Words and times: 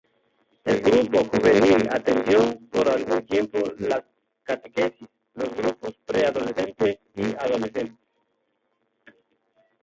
El 0.65 0.81
grupo 0.81 1.23
juvenil 1.25 1.87
atendió 1.91 2.57
por 2.71 2.89
algún 2.89 3.23
tiempo 3.27 3.59
la 3.77 4.03
catequesis, 4.41 5.07
los 5.35 5.53
grupos 5.55 5.93
pre-adolescentes 6.07 6.97
y 7.15 7.25
adolescentes. 7.35 7.99